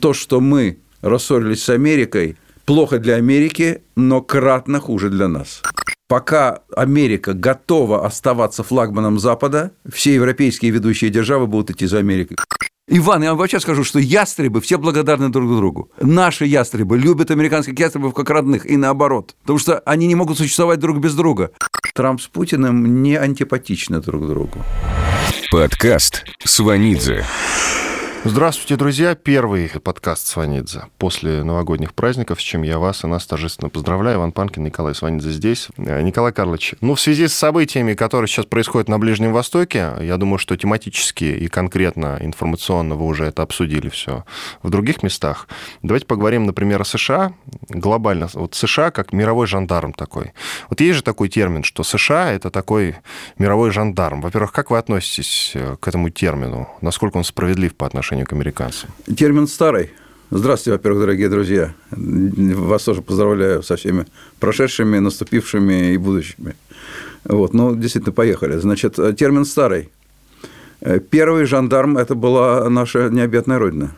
[0.00, 5.62] То, что мы рассорились с Америкой, плохо для Америки, но кратно хуже для нас.
[6.08, 12.38] Пока Америка готова оставаться флагманом Запада, все европейские ведущие державы будут идти за Америкой.
[12.88, 15.90] Иван, я вам вообще скажу, что ястребы все благодарны друг другу.
[16.00, 19.36] Наши ястребы любят американских ястребов как родных, и наоборот.
[19.42, 21.52] Потому что они не могут существовать друг без друга.
[21.94, 24.64] Трамп с Путиным не антипатичны друг другу.
[25.52, 27.24] Подкаст Сванидзе.
[28.22, 29.14] Здравствуйте, друзья.
[29.14, 34.18] Первый подкаст Сванидзе после новогодних праздников, с чем я вас и нас торжественно поздравляю.
[34.18, 35.68] Иван Панкин, Николай Сванидзе здесь.
[35.78, 40.18] Э, Николай Карлович, ну, в связи с событиями, которые сейчас происходят на Ближнем Востоке, я
[40.18, 44.26] думаю, что тематически и конкретно информационно вы уже это обсудили все
[44.62, 45.48] в других местах.
[45.82, 47.32] Давайте поговорим, например, о США
[47.70, 48.28] глобально.
[48.34, 50.34] Вот США как мировой жандарм такой.
[50.68, 52.96] Вот есть же такой термин, что США– это такой
[53.38, 54.20] мировой жандарм.
[54.20, 56.68] Во-первых, как вы относитесь э, к этому термину?
[56.82, 58.90] Насколько он справедлив по отношению отношению к американцам?
[59.16, 59.90] Термин старый.
[60.30, 61.74] Здравствуйте, во-первых, дорогие друзья.
[61.90, 64.06] Вас тоже поздравляю со всеми
[64.40, 66.54] прошедшими, наступившими и будущими.
[67.24, 68.58] Вот, ну, действительно, поехали.
[68.58, 69.90] Значит, термин старый.
[71.10, 73.90] Первый жандарм– это была наша необъятная родина.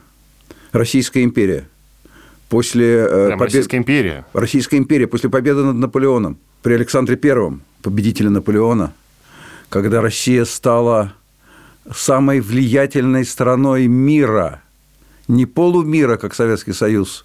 [0.73, 1.65] Российская империя.
[2.49, 3.55] После э, Прям побед...
[3.55, 4.25] Российская империя?
[4.35, 5.07] Российская империя.
[5.07, 6.37] После победы над Наполеоном.
[6.63, 8.93] При Александре Первом, победителе Наполеона,
[9.69, 11.13] когда Россия стала
[11.91, 14.63] самой влиятельной страной мира,
[15.29, 17.25] не полумира, как Советский Союз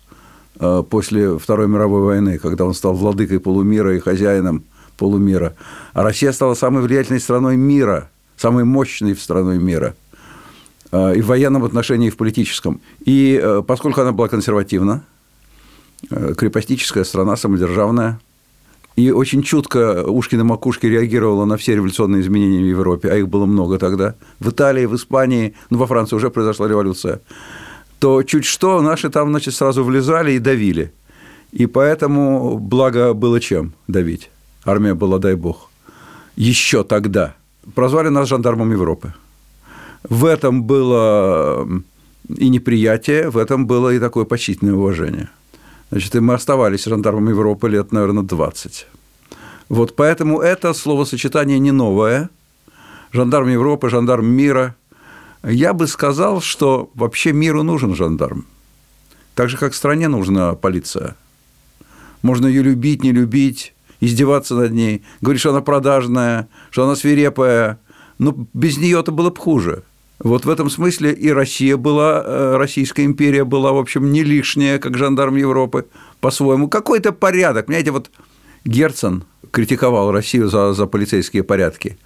[0.60, 4.64] э, после Второй мировой войны, когда он стал владыкой полумира и хозяином
[4.98, 5.56] полумира,
[5.94, 9.96] а Россия стала самой влиятельной страной мира, самой мощной страной мира
[10.92, 12.82] э, и в военном отношении, и в политическом.
[13.06, 15.04] И э, поскольку она была консервативна,
[16.10, 18.20] крепостическая страна, самодержавная,
[18.98, 23.30] и очень чутко ушки на макушке реагировала на все революционные изменения в Европе, а их
[23.30, 27.22] было много тогда, в Италии, в Испании, ну, во Франции уже произошла революция,
[28.00, 30.92] то чуть что наши там, значит, сразу влезали и давили.
[31.52, 34.31] И поэтому благо было чем давить.
[34.66, 35.70] Армия была, дай бог.
[36.36, 37.36] Еще тогда.
[37.76, 39.14] Прозвали нас жандармом Европы.
[40.10, 41.67] В этом было
[42.38, 45.30] и неприятие, в этом было и такое почтительное уважение.
[45.89, 48.87] Значит, и мы оставались жандармом Европы лет, наверное, 20.
[49.70, 52.30] Вот поэтому это словосочетание не новое.
[53.11, 54.75] Жандарм Европы, жандарм мира.
[55.43, 58.45] Я бы сказал, что вообще миру нужен жандарм.
[59.36, 61.15] Так же, как стране нужна полиция.
[62.21, 67.80] Можно ее любить, не любить, издеваться над ней, говорить, что она продажная, что она свирепая.
[68.17, 69.83] Но без нее это было бы хуже.
[70.20, 74.80] Вот в этом смысле и Россия была, э, Российская империя была, в общем, не лишняя,
[74.80, 75.86] как жандарм Европы,
[76.20, 76.67] по-своему.
[76.67, 77.67] Какой-то порядок.
[77.67, 78.10] Понимаете, вот
[78.66, 81.98] Герцен критиковал Россию за, за полицейские порядки.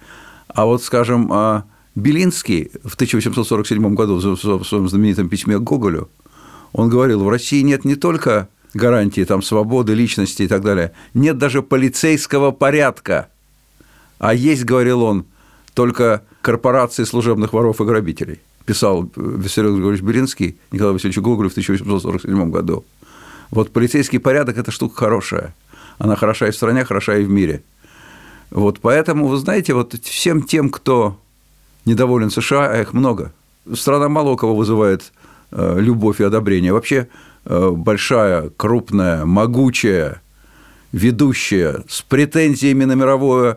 [0.48, 1.64] А вот, скажем, а
[1.94, 6.10] Белинский в 1847 году в своем знаменитом письме Гоголю,
[6.72, 11.38] он говорил, в России нет не только гарантии там, свободы, личности и так далее, нет
[11.38, 13.28] даже полицейского порядка,
[14.18, 15.26] а есть, говорил он,
[15.74, 22.50] только корпорации служебных воров и грабителей, писал Виссарион Григорьевич Белинский Николай Васильевич Гоголю в 1847
[22.50, 22.84] году.
[23.50, 25.54] Вот полицейский порядок– это штука хорошая.
[25.98, 27.62] Она хороша и в стране, хороша и в мире.
[28.50, 31.18] Вот поэтому, вы знаете, вот всем тем, кто
[31.84, 33.32] недоволен США, а их много,
[33.74, 35.12] страна мало кого вызывает
[35.50, 36.72] э, любовь и одобрение.
[36.72, 37.08] Вообще
[37.44, 40.22] э, большая, крупная, могучая,
[40.92, 43.56] ведущая, с претензиями на мировое Э,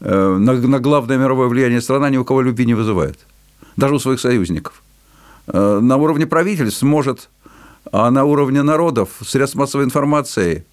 [0.00, 3.18] на, на главное мировое влияние страна ни у кого любви не вызывает.
[3.76, 4.82] Даже у своих союзников.
[5.46, 7.28] Э, на уровне правительств может,
[7.92, 10.64] а на уровне народов, средств массовой информации,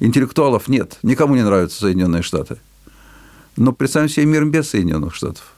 [0.00, 0.98] интеллектуалов нет.
[1.02, 2.56] Никому не нравятся Соединенные Штаты.
[3.56, 5.52] Но представим себе мир без Соединенных Штатов.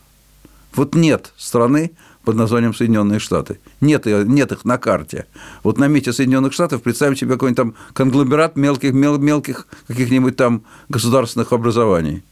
[0.74, 1.92] Вот нет страны
[2.24, 3.58] под названием Соединенные Штаты.
[3.80, 5.26] Нет, нет их на карте.
[5.62, 10.62] Вот на месте Соединенных Штатов представим себе какой-нибудь там конгломерат мелких, мел, мелких каких-нибудь там
[10.88, 12.22] государственных образований.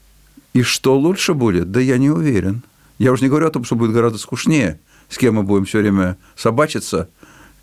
[0.57, 1.71] И что лучше будет?
[1.71, 2.63] Да я не уверен.
[2.97, 4.81] Я уже не говорю о том, что будет гораздо скучнее,
[5.11, 7.11] с кем мы будем все время собачиться,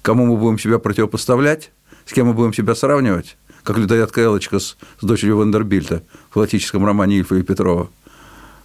[0.04, 1.72] кому мы будем себя противопоставлять,
[2.06, 6.86] с кем мы будем себя сравнивать, как людоедка Элочка с, с дочерью Вандербильта в классическом
[6.86, 7.90] романе Ильфа и Петрова.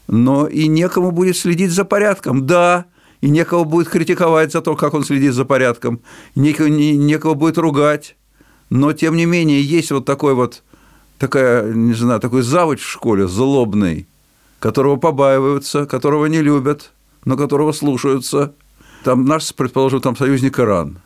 [0.09, 2.47] Но и некому будет следить за порядком.
[2.47, 2.85] Да,
[3.23, 6.01] и некого будет критиковать за то, как он следит за порядком,
[6.35, 8.15] некого, некого будет ругать.
[8.69, 10.63] Но, тем не менее, есть вот такой вот,
[11.17, 14.07] такая, не знаю, такой завуч в школе злобный,
[14.59, 16.91] которого побаиваются, которого не любят,
[17.25, 18.53] но которого слушаются.
[19.05, 20.99] Там наш, предположим, там союзник Иран.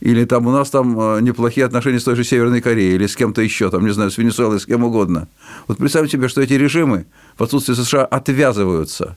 [0.00, 3.16] Или там у нас там э, неплохие отношения с той же Северной Кореей или с
[3.16, 5.26] кем-то еще, там, не знаю, с Венесуэлой, с кем угодно.
[5.68, 7.06] Вот представьте себе, что эти режимы
[7.38, 9.16] в отсутствии США отвязываются.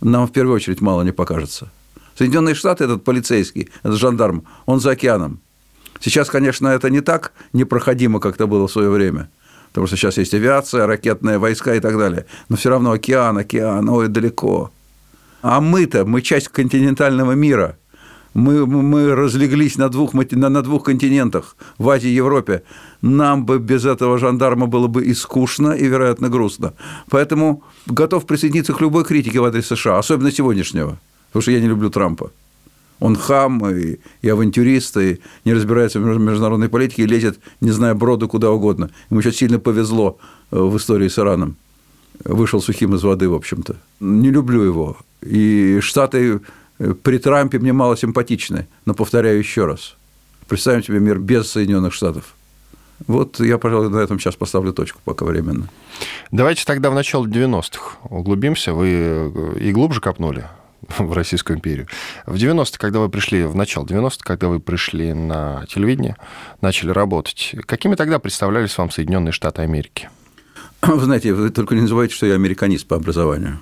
[0.00, 1.72] Нам в первую очередь мало не покажется.
[2.16, 5.40] Соединенные Штаты, этот полицейский, этот жандарм, он за океаном.
[6.00, 9.28] Сейчас, конечно, это не так непроходимо, как это было в свое время.
[9.76, 12.24] Потому что сейчас есть авиация, ракетные войска и так далее.
[12.48, 14.70] Но все равно океан, океан, ой, далеко.
[15.42, 17.76] А мы-то, мы часть континентального мира.
[18.32, 22.62] Мы, мы разлеглись на двух, на, двух континентах, в Азии и Европе.
[23.02, 26.72] Нам бы без этого жандарма было бы и скучно, и, вероятно, грустно.
[27.10, 30.98] Поэтому готов присоединиться к любой критике в адрес США, особенно сегодняшнего,
[31.28, 32.30] потому что я не люблю Трампа.
[33.00, 37.94] Он хам и, и авантюрист, и не разбирается в международной политике, и лезет, не зная
[37.94, 38.90] броду, куда угодно.
[39.10, 40.18] Ему сейчас сильно повезло
[40.50, 41.56] э, в истории с Ираном.
[42.24, 43.76] Вышел сухим из воды, в общем-то.
[44.00, 44.96] Не люблю его.
[45.20, 46.40] И Штаты
[46.78, 49.96] э, при Трампе мне мало симпатичны, но повторяю еще раз.
[50.48, 52.34] Представим себе мир без Соединенных Штатов.
[53.06, 55.68] Вот я, пожалуй, на этом сейчас поставлю точку пока временно.
[56.30, 58.72] Давайте тогда в начало 90-х углубимся.
[58.72, 60.46] Вы э, и глубже копнули
[60.98, 61.86] в Российскую империю.
[62.26, 66.16] В 90-е, когда вы пришли, в начало 90-х, когда вы пришли на телевидение,
[66.60, 70.10] начали работать, какими тогда представлялись вам Соединенные Штаты Америки?
[70.82, 73.58] Вы знаете, вы только не забывайте, что я американист по образованию.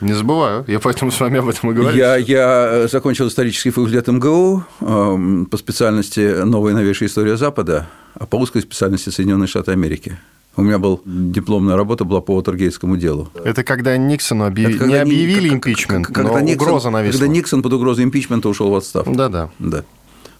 [0.00, 1.96] Не забываю, я поэтому с вами об этом и говорю.
[1.96, 8.26] Я, я закончил исторический факультет МГУ э, по специальности «Новая и новейшая история Запада», а
[8.26, 10.18] по узкой специальности Соединенные Штаты Америки.
[10.56, 13.28] У меня был дипломная работа была по Вотергейтскому делу.
[13.44, 14.70] Это когда Никсону объяв...
[14.70, 15.54] Это когда не объявили Ник...
[15.54, 17.18] импичмент, когда но Никсон, угроза нависла.
[17.18, 19.14] Когда Никсон под угрозой импичмента ушел в отставку.
[19.14, 19.50] Да-да.
[19.58, 19.84] Да,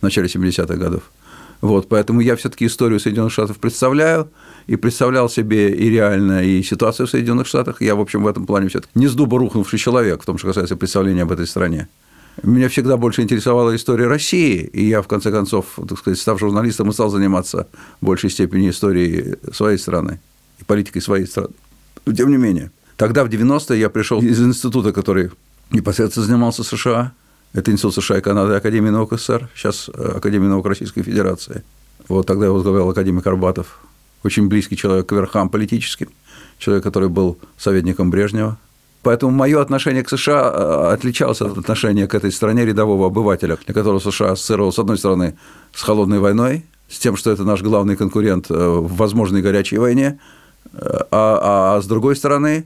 [0.01, 1.03] в начале 70-х годов.
[1.61, 4.29] Вот, поэтому я все-таки историю Соединенных Штатов представляю
[4.67, 7.81] и представлял себе и реально, и ситуацию в Соединенных Штатах.
[7.81, 10.49] Я, в общем, в этом плане все-таки не с дуба рухнувший человек, в том, что
[10.49, 11.89] касается представления об этой стране.
[12.43, 16.91] Меня всегда больше интересовала история России, и я, в конце концов, так сказать, став журналистом,
[16.91, 17.69] и стал заниматься
[18.01, 20.21] в большей степени историей своей страны
[20.59, 21.55] и политикой своей страны.
[22.07, 25.31] Но, тем не менее, тогда, в 90-е, я пришел из института, который
[25.71, 27.13] непосредственно занимался США.
[27.53, 31.63] Это Институт США и Канады Академии наук СССР, сейчас э, Академия наук Российской Федерации.
[32.09, 33.79] Вот тогда я возглавлял академик Арбатов,
[34.25, 36.09] очень близкий человек к верхам политическим,
[36.59, 38.59] человек, который был советником Брежнева,
[39.05, 43.75] Поэтому мое отношение к США э, отличалось от отношения к этой стране рядового обывателя, для
[43.75, 45.37] которого США ассоциировал, с одной стороны,
[45.75, 50.19] с холодной войной, с тем, что это наш главный конкурент э, в возможной горячей войне,
[50.73, 50.79] э,
[51.11, 52.65] а, а с другой стороны,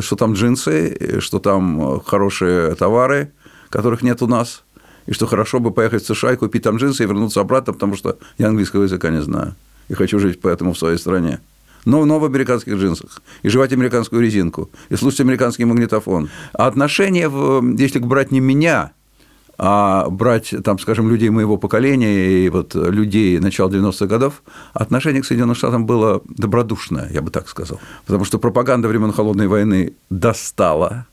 [0.00, 3.32] что там джинсы, что там хорошие товары,
[3.68, 4.62] которых нет у нас,
[5.06, 7.96] и что хорошо бы поехать в США и купить там джинсы и вернуться обратно, потому
[7.96, 9.56] что я английского языка не знаю.
[9.88, 11.40] И хочу жить поэтому в своей стране
[11.86, 16.28] но, в американских джинсах, и жевать американскую резинку, и слушать американский магнитофон.
[16.52, 18.92] А отношение, в, если брать не меня,
[19.58, 24.42] а брать, там, скажем, людей моего поколения и вот людей начала 90-х годов,
[24.74, 27.80] отношение к Соединенным Штатам было добродушное, я бы так сказал.
[28.04, 31.06] Потому что пропаганда времен Холодной войны достала,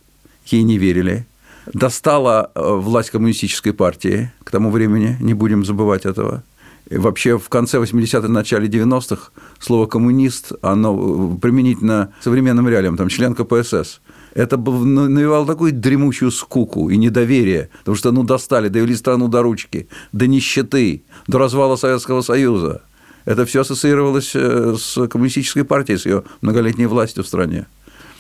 [0.48, 1.26] ей не верили,
[1.74, 6.44] достала э, власть коммунистической партии к тому времени, не будем забывать этого,
[6.90, 14.02] Вообще в конце 80-х, начале 90-х слово «коммунист», оно применительно современным реалиям, там, член КПСС,
[14.34, 19.88] это навевало такую дремучую скуку и недоверие, потому что, ну, достали, довели страну до ручки,
[20.12, 22.82] до нищеты, до развала Советского Союза.
[23.26, 27.68] Это все ассоциировалось э, с коммунистической партией, с ее многолетней властью в стране.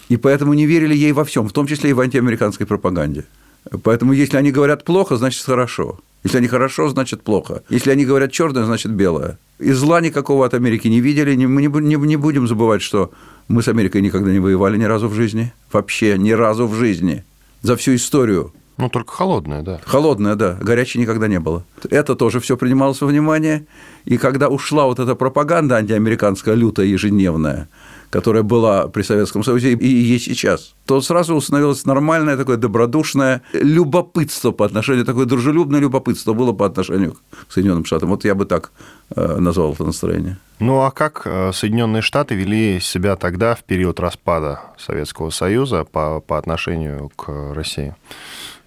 [0.07, 3.25] И поэтому не верили ей во всем, в том числе и в антиамериканской пропаганде.
[3.83, 5.99] Поэтому, если они говорят плохо, значит хорошо.
[6.23, 7.63] Если они хорошо, значит плохо.
[7.69, 9.37] Если они говорят черное, значит белое.
[9.59, 11.35] И зла никакого от Америки не видели.
[11.45, 13.11] Мы не будем забывать, что
[13.47, 15.51] мы с Америкой никогда не воевали ни разу в жизни.
[15.71, 17.23] Вообще ни разу в жизни.
[17.61, 18.53] За всю историю.
[18.77, 19.79] Ну, только холодная, да.
[19.85, 20.57] Холодная, да.
[20.61, 21.63] Горячей никогда не было.
[21.89, 23.65] Это тоже все принималось во внимание.
[24.05, 27.69] И когда ушла вот эта пропаганда антиамериканская, лютая, ежедневная,
[28.09, 34.51] которая была при Советском Союзе и есть сейчас, то сразу установилось нормальное такое добродушное любопытство
[34.51, 38.09] по отношению, такое дружелюбное любопытство было по отношению к Соединенным Штатам.
[38.09, 38.71] Вот я бы так
[39.15, 40.37] э, назвал это настроение.
[40.59, 46.21] Ну а как э, Соединенные Штаты вели себя тогда в период распада Советского Союза по,
[46.21, 47.95] по отношению к России?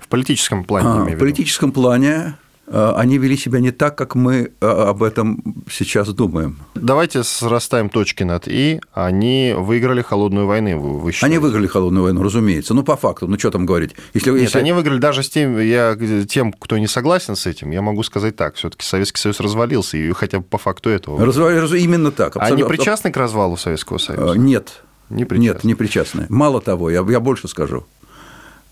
[0.06, 0.88] В политическом плане.
[0.88, 2.34] А, в политическом плане
[2.68, 6.58] Э, они вели себя не так, как мы э, об этом сейчас думаем.
[6.74, 8.80] Давайте срастаем точки над «и».
[8.92, 11.36] Они выиграли холодную войну, вы считаете?
[11.36, 12.74] Они выиграли холодную войну, разумеется.
[12.74, 13.94] Ну, по факту, ну, что там говорить.
[14.14, 14.58] Если, Нет, если...
[14.58, 15.96] они выиграли даже с тем, я,
[16.28, 18.56] тем, кто не согласен с этим, я могу сказать так.
[18.56, 21.24] все таки Советский Союз развалился, и хотя бы по факту этого.
[21.24, 22.36] Развалился именно так.
[22.36, 22.66] Абсолютно.
[22.66, 24.36] Они причастны к развалу Советского Союза?
[24.36, 24.82] Нет.
[25.08, 25.54] Не причастны.
[25.54, 26.26] Нет, не причастны.
[26.28, 27.84] Мало того, я, я больше скажу.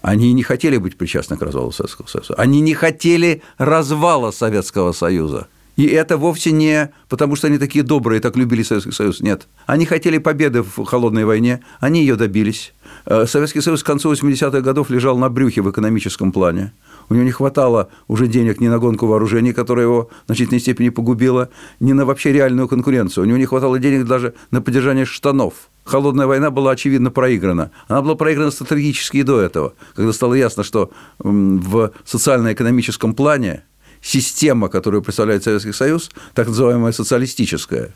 [0.05, 2.35] Они не хотели быть причастны к развалу Советского Союза.
[2.35, 5.49] Они не хотели развала Советского Союза.
[5.77, 9.21] И это вовсе не потому, что они такие добрые, так любили Советский Союз.
[9.21, 9.49] Нет.
[9.65, 12.75] Они хотели победы в холодной войне, они ее добились.
[13.07, 16.73] Э, Советский Союз к концу 80-х годов лежал на брюхе в экономическом плане.
[17.11, 20.89] У него не хватало уже денег ни на гонку вооружений, которая его в значительной степени
[20.89, 23.25] погубила, ни на вообще реальную конкуренцию.
[23.25, 25.55] У него не хватало денег даже на поддержание штанов.
[25.85, 27.71] Холодная война была, очевидно, проиграна.
[27.89, 33.65] Она была проиграна стратегически и до этого, когда стало ясно, что в социально-экономическом плане
[34.01, 37.91] система, которую представляет Советский Союз, так называемая социалистическая,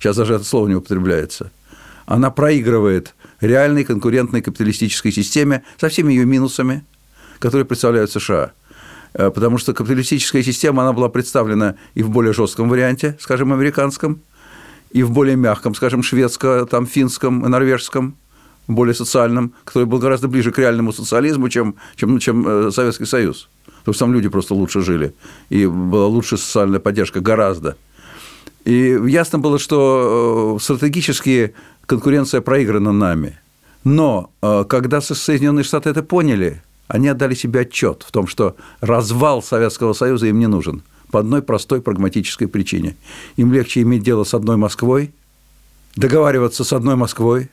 [0.00, 1.52] сейчас даже это слово не употребляется,
[2.06, 6.84] она проигрывает реальной конкурентной капиталистической системе со всеми ее минусами,
[7.38, 8.52] которые представляют США.
[9.14, 14.20] Э, потому что капиталистическая система, она была представлена и в более жестком варианте, скажем, американском,
[14.90, 18.16] и в более мягком, скажем, шведско, там, финском, норвежском,
[18.66, 23.48] более социальном, который был гораздо ближе к реальному социализму, чем, чем, чем э, Советский Союз
[23.88, 25.14] потому что там люди просто лучше жили,
[25.48, 27.76] и была лучше социальная поддержка гораздо.
[28.66, 31.54] И ясно было, что э, стратегически
[31.88, 33.38] конкуренция проиграна нами.
[33.82, 39.42] Но э, когда Соединенные Штаты это поняли, они отдали себе отчет в том, что развал
[39.42, 42.96] Советского Союза им не нужен по одной простой прагматической причине.
[43.36, 45.10] Им легче иметь дело с одной Москвой,
[45.96, 47.48] договариваться с одной Москвой,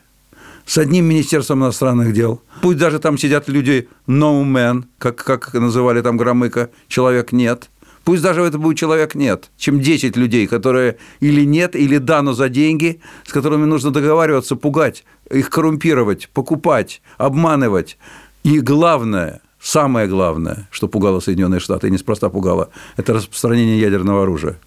[0.66, 2.42] с одним Министерством иностранных дел.
[2.62, 7.70] Пусть даже там сидят люди no man, как, как называли там Громыка, человек нет.
[8.06, 12.34] Пусть даже это будет человек нет, чем 10 людей, которые или нет, или да, но
[12.34, 17.98] за деньги, с которыми нужно договариваться, пугать, их коррумпировать, покупать, обманывать.
[18.44, 24.58] И главное, самое главное, что пугало Соединенные Штаты, и неспроста пугало, это распространение ядерного оружия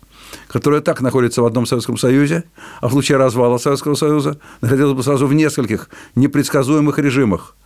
[0.46, 2.44] которая так находится в одном Советском Союзе,
[2.82, 7.56] а в случае развала Советского Союза находилась бы сразу в нескольких непредсказуемых режимах.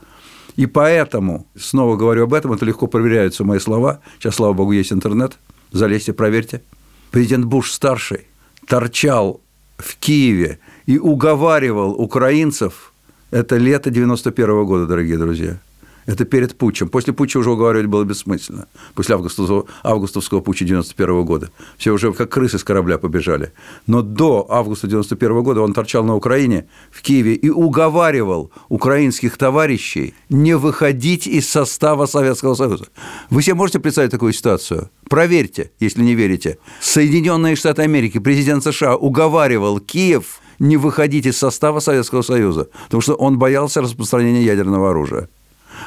[0.54, 4.00] И поэтому, снова говорю об этом, это легко проверяются мои слова.
[4.18, 5.38] Сейчас, слава богу, есть интернет.
[5.72, 6.62] Залезьте, проверьте.
[7.10, 8.26] Президент Буш-старший
[8.66, 9.40] торчал
[9.78, 12.92] в Киеве и уговаривал украинцев.
[13.30, 15.58] Это лето 91 -го года, дорогие друзья–
[16.06, 16.88] это перед путчем.
[16.88, 18.66] После путча уже уговаривать было бессмысленно.
[18.94, 21.50] После августовского, августовского путча 91 года.
[21.78, 23.52] Все уже как крысы с корабля побежали.
[23.86, 30.14] Но до августа 91 года он торчал на Украине, в Киеве, и уговаривал украинских товарищей
[30.28, 32.86] не выходить из состава Советского Союза.
[33.30, 34.90] Вы себе можете представить такую ситуацию?
[35.08, 36.58] Проверьте, если не верите.
[36.80, 43.14] Соединенные Штаты Америки, президент США уговаривал Киев не выходить из состава Советского Союза, потому что
[43.14, 45.28] он боялся распространения ядерного оружия.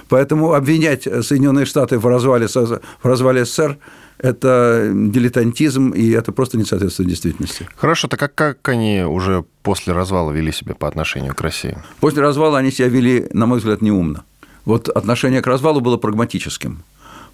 [0.09, 3.77] Поэтому обвинять Соединенные Штаты в развале, в развале СССР–
[4.17, 7.67] это дилетантизм, и это просто не соответствует действительности.
[7.75, 11.77] Хорошо, так как, как они уже после развала вели себя по отношению к России?
[11.99, 14.23] После развала они себя вели, на мой взгляд, неумно.
[14.63, 16.83] Вот отношение к развалу было прагматическим.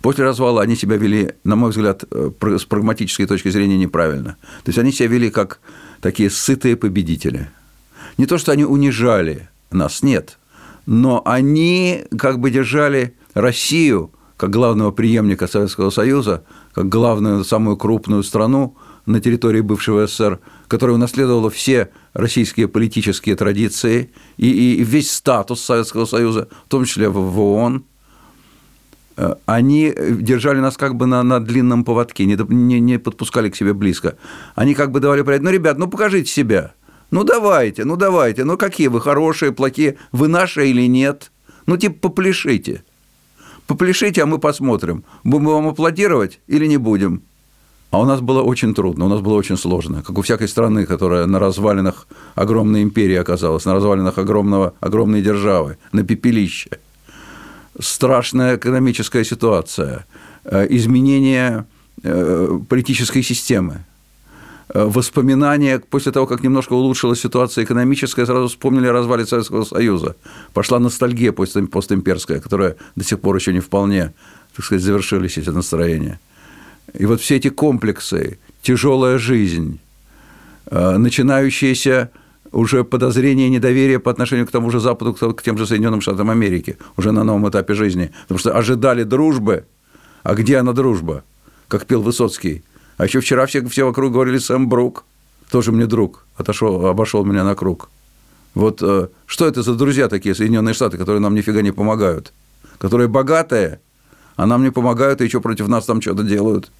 [0.01, 4.37] После развала они себя вели, на мой взгляд, э, с прагматической точки зрения неправильно.
[4.63, 5.59] То есть они себя вели как
[6.01, 7.49] такие сытые победители.
[8.17, 10.39] Не то, что они унижали нас, нет
[10.85, 18.23] но они как бы держали Россию как главного преемника Советского Союза, как главную, самую крупную
[18.23, 25.61] страну на территории бывшего СССР, которая унаследовала все российские политические традиции и, и весь статус
[25.61, 27.85] Советского Союза, в том числе в, в ООН,
[29.17, 33.55] э, они держали нас как бы на, на длинном поводке, не, не, не подпускали к
[33.55, 34.17] себе близко.
[34.55, 36.73] Они как бы давали понять, ну, ребят, ну, покажите себя–
[37.11, 41.31] ну давайте, ну давайте, ну какие вы хорошие, плохие, вы наши или нет?
[41.65, 42.83] Ну типа попляшите.
[43.67, 47.21] Попляшите, а мы посмотрим, будем вам аплодировать или не будем.
[47.91, 50.85] А у нас было очень трудно, у нас было очень сложно, как у всякой страны,
[50.85, 56.69] которая на развалинах огромной империи оказалась, на развалинах огромного, огромной державы, на пепелище.
[57.79, 60.05] Страшная экономическая ситуация,
[60.45, 61.65] э, изменение
[62.03, 63.83] э, политической системы,
[64.73, 70.15] воспоминания после того, как немножко улучшилась ситуация экономическая, сразу вспомнили о развале Советского Союза.
[70.53, 74.13] Пошла ностальгия постимперская, которая до сих пор еще не вполне,
[74.55, 76.19] так сказать, завершились эти настроения.
[76.93, 79.79] И вот все эти комплексы, тяжелая жизнь,
[80.67, 82.11] э, начинающиеся
[82.51, 86.29] уже подозрение и недоверие по отношению к тому же Западу, к тем же Соединенным Штатам
[86.29, 88.11] Америки, уже на новом этапе жизни.
[88.23, 89.65] Потому что ожидали дружбы,
[90.23, 91.23] а где она дружба?
[91.67, 92.63] Как пел Высоцкий–
[92.97, 95.05] а еще вчера все, все вокруг говорили Сэм Брук,
[95.49, 97.89] тоже мне друг, отошел, обошел меня на круг.
[98.53, 102.33] Вот э, что это за друзья такие, Соединенные Штаты, которые нам нифига не помогают?
[102.77, 103.79] Которые богатые,
[104.35, 106.71] а нам не помогают, и еще против нас там что-то делают.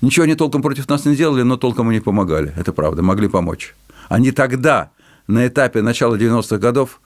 [0.00, 2.52] Ничего они толком против нас не делали, но толком и не помогали.
[2.56, 3.74] Это правда, могли помочь.
[4.08, 4.90] Они тогда,
[5.26, 7.00] на этапе начала 90-х годов,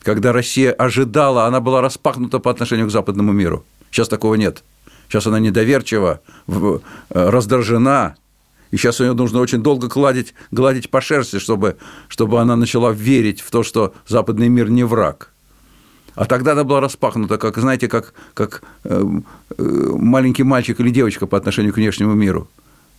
[0.00, 3.64] когда Россия ожидала, она была распахнута по отношению к западному миру.
[3.90, 4.62] Сейчас такого нет.
[5.08, 6.78] Сейчас она недоверчива, э,
[7.10, 8.16] раздражена,
[8.72, 11.76] И сейчас ее нужно очень долго гладить, гладить по шерсти, чтобы,
[12.08, 15.30] чтобы она начала верить в то, что западный мир не враг.
[16.16, 19.04] А тогда она была распахнута, как, знаете, как, как э,
[19.58, 22.48] э, маленький мальчик или девочка по отношению к внешнему миру.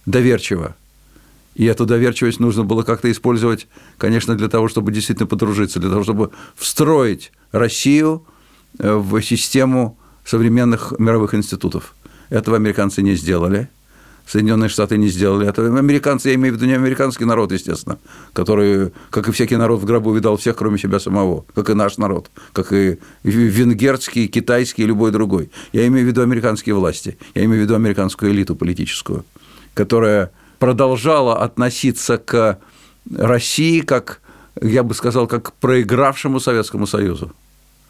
[0.06, 0.76] Доверчиво.
[1.56, 6.04] И эту доверчивость нужно было как-то использовать, конечно, для того, чтобы действительно подружиться, для того,
[6.04, 8.24] чтобы встроить Россию
[8.78, 11.96] э, в систему современных мировых институтов.
[12.30, 13.70] Этого американцы не сделали.
[14.28, 15.80] Соединенные Штаты не сделали этого.
[15.80, 17.98] Американцы, я имею в виду не американский народ, естественно,
[18.34, 21.98] который, как и всякий народ в гробу, видал всех, кроме себя самого, как и наш
[21.98, 25.50] народ, как и венгерский, китайский и любой другой.
[25.72, 29.24] Я имею в виду американские власти, я имею в виду американскую элиту политическую,
[29.74, 32.60] которая продолжала относиться к
[33.16, 34.20] России как,
[34.62, 37.32] я бы сказал, как к проигравшему Советскому Союзу.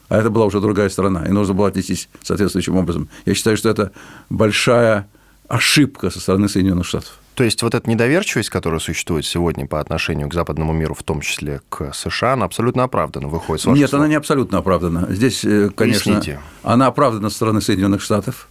[0.08, 3.08] А это была уже другая страна, и нужно было отнестись соответствующим образом.
[3.26, 3.92] Я считаю, что это
[4.30, 5.08] большая
[5.48, 7.18] ошибка со стороны Соединенных Штатов.
[7.34, 11.20] То есть вот эта недоверчивость, которая существует сегодня по отношению к западному миру, в том
[11.20, 14.00] числе к США, она абсолютно оправдана, выходит с Нет, слов.
[14.00, 15.06] она не абсолютно оправдана.
[15.08, 16.40] Здесь, э, конечно, Поясните.
[16.64, 18.48] она оправдана со стороны Соединенных Штатов,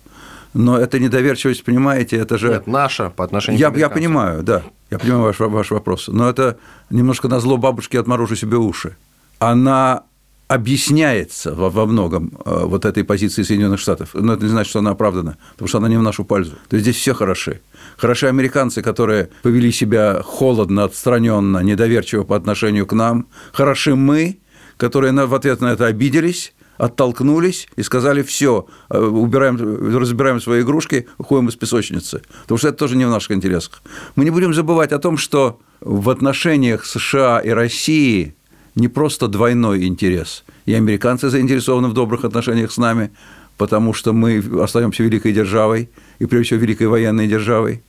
[0.53, 2.49] но эта недоверчивость, понимаете, это же...
[2.49, 6.29] Нет, наша по отношению я, к Я понимаю, да, я понимаю ваш, ваш вопрос, но
[6.29, 6.57] это
[6.89, 8.95] немножко на зло бабушки отморожу себе уши.
[9.39, 10.03] Она
[10.47, 14.09] объясняется во, многом э, вот этой позиции Соединенных Штатов.
[14.13, 16.53] Но это не значит, что она оправдана, потому что она не в нашу пользу.
[16.69, 17.59] То есть здесь все хороши.
[17.97, 23.27] Хороши американцы, которые повели себя холодно, отстраненно, недоверчиво по отношению к нам.
[23.51, 24.39] Хороши мы,
[24.77, 29.57] которые в ответ на это обиделись, оттолкнулись и сказали, все, э, убираем,
[29.97, 32.21] разбираем свои игрушки, уходим из песочницы.
[32.43, 33.81] Потому что это тоже не в наших интересах.
[34.15, 38.35] Мы не будем забывать о том, что в отношениях США и России
[38.77, 40.43] не просто двойной интерес.
[40.65, 43.10] И американцы заинтересованы в добрых отношениях с нами,
[43.57, 47.84] потому что мы остаемся великой державой, и прежде всего великой военной державой.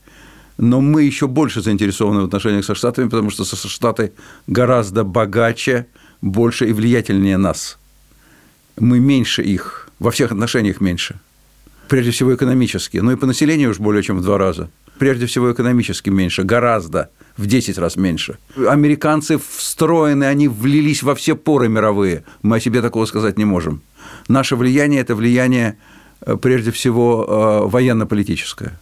[0.57, 4.12] Но мы еще больше заинтересованы в отношениях со Штатами, потому что Штаты
[4.47, 5.87] гораздо богаче,
[6.23, 7.78] больше и влиятельнее нас.
[8.80, 11.21] Мы меньше их, во всех отношениях меньше.
[11.88, 14.71] Прежде всего экономически, но и по населению уж более чем в два раза.
[14.99, 18.36] Прежде всего экономически меньше, гораздо в 10 раз меньше.
[18.56, 22.25] Американцы встроены, они влились во все поры мировые.
[22.43, 23.80] Мы о себе такого сказать не можем.
[24.28, 25.76] Наше влияние– это влияние,
[26.26, 28.78] э, прежде всего, э, военно-политическое.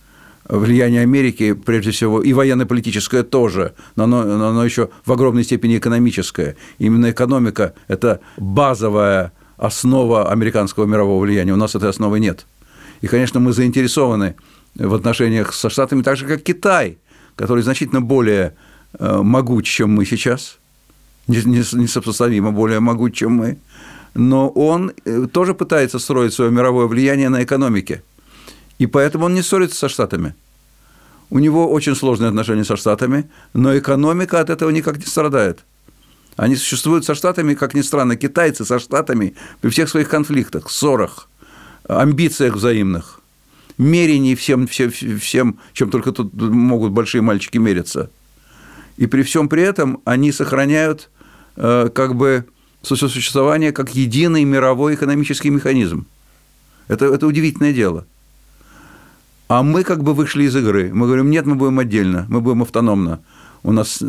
[0.48, 5.76] Влияние Америки, прежде всего, и военно-политическое тоже, но оно, но оно еще в огромной степени
[5.76, 6.56] экономическое.
[6.78, 11.52] Именно экономика– это базовая основа американского мирового влияния.
[11.52, 12.46] У нас этой основы нет.
[13.02, 14.34] И, конечно, мы заинтересованы
[14.76, 16.96] в отношениях со Штатами так же, как Китай–
[17.36, 18.54] который значительно более
[18.98, 20.58] э, могуч, чем мы сейчас,
[21.28, 23.58] несопоставимо более могуч, чем мы,
[24.14, 28.02] но он э, тоже пытается строить свое мировое влияние на экономике.
[28.78, 30.34] И поэтому он не ссорится со Штатами.
[31.28, 35.64] У него очень сложные отношения со Штатами, но экономика от этого никак не страдает.
[36.36, 41.28] Они существуют со Штатами, как ни странно, китайцы со Штатами при всех своих конфликтах, ссорах,
[41.88, 43.20] амбициях взаимных–
[43.78, 48.10] мерений всем, всем, всем, чем только тут могут большие мальчики мериться.
[48.96, 51.10] И при всем при этом они сохраняют
[51.56, 52.46] э, как бы
[52.82, 56.06] существование как единый мировой экономический механизм.
[56.88, 58.06] Это, это удивительное дело.
[59.48, 60.90] А мы как бы вышли из игры.
[60.92, 63.20] Мы говорим, нет, мы будем отдельно, мы будем автономно.
[63.62, 64.02] У нас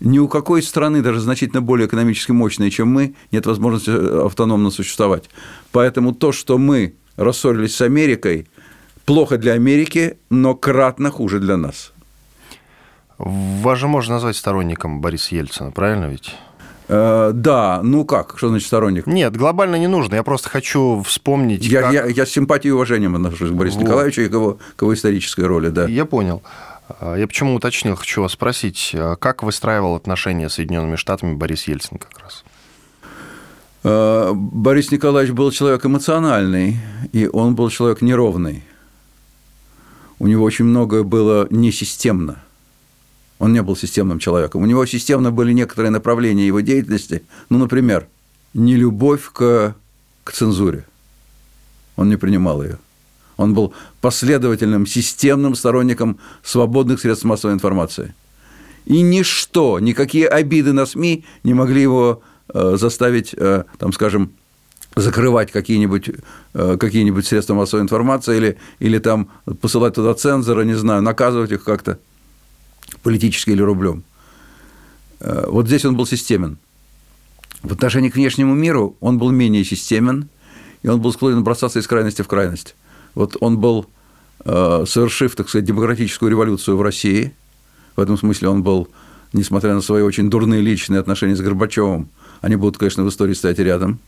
[0.00, 3.90] ни у какой страны, даже значительно более экономически мощной, чем мы, нет возможности
[4.24, 5.28] автономно существовать.
[5.72, 8.46] Поэтому то, что мы рассорились с Америкой,
[9.04, 11.92] плохо для Америки, но кратно хуже для нас.
[13.18, 16.34] Вас же можно назвать сторонником Бориса Ельцина, правильно ведь?
[16.88, 19.06] Э, да, ну как, что значит сторонник?
[19.06, 20.16] Нет, глобально не нужно.
[20.16, 21.64] Я просто хочу вспомнить.
[21.64, 21.92] Я, как...
[21.92, 23.84] я, я с симпатией и уважением отношусь к Борису вот.
[23.84, 25.86] Николаевичу и к его, к его исторической роли, да.
[25.86, 26.42] Я понял.
[26.88, 31.68] А, я почему уточнил, хочу вас спросить, а как выстраивал отношения с Соединенными Штатами Борис
[31.68, 32.44] Ельцин как раз?
[33.84, 36.76] Э, Борис Николаевич был человек эмоциональный,
[37.12, 38.64] и он был человек неровный
[40.24, 42.42] у него очень многое было несистемно.
[43.38, 44.62] Он не был системным человеком.
[44.62, 47.24] У него системно были некоторые направления его деятельности.
[47.50, 48.06] Ну, например,
[48.54, 49.74] нелюбовь к,
[50.24, 50.86] к цензуре.
[51.96, 52.78] Он не принимал ее.
[53.36, 58.14] Он был последовательным, системным сторонником свободных средств массовой информации.
[58.86, 64.32] И ничто, никакие обиды на СМИ не могли его э, заставить, э, там, скажем,
[64.96, 66.10] закрывать какие-нибудь
[66.54, 69.30] э, какие средства массовой информации или, или там
[69.60, 71.98] посылать туда цензора, не знаю, наказывать их как-то
[73.02, 74.04] политически или рублем.
[75.20, 76.58] Э, вот здесь он был системен.
[77.62, 80.28] В отношении к внешнему миру он был менее системен,
[80.82, 82.76] и он был склонен бросаться из крайности в крайность.
[83.14, 83.86] Вот он был,
[84.44, 87.32] э, совершив, так сказать, демократическую революцию в России,
[87.96, 88.88] В этом смысле он был,
[89.32, 92.08] несмотря на свои очень дурные личные отношения с Горбачевым,
[92.40, 94.00] они будут, конечно, в истории стоять рядом.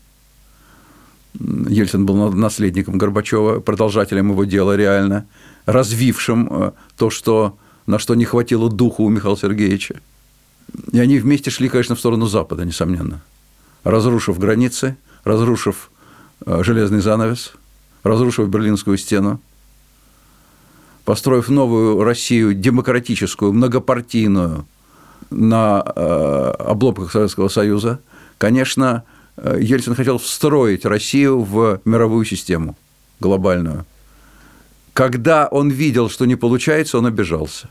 [1.39, 5.27] Ельцин был наследником Горбачева, продолжателем его дела реально,
[5.67, 10.01] развившим э, то, что, на что не хватило духу у Михаила Сергеевича.
[10.93, 13.23] И они вместе шли, конечно, в сторону Запада, несомненно.
[13.85, 15.91] Разрушив границы, разрушив
[16.45, 17.53] э, железный занавес,
[18.03, 19.41] разрушив Берлинскую стену,
[21.05, 24.65] построив новую Россию, демократическую, многопартийную,
[25.31, 28.01] на э, обломках Советского Союза,
[28.39, 29.05] конечно,
[29.37, 32.77] Ельцин хотел встроить Россию в мировую систему
[33.21, 33.85] глобальную.
[34.93, 37.69] Когда он видел, что не получается, он обижался.